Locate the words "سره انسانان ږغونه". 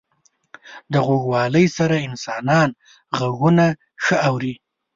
1.77-3.65